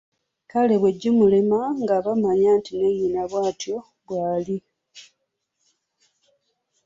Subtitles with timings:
[0.51, 4.57] Kale bwe gimulema nga bamanya nti ne nnyina naye bwatyo bambi bwali!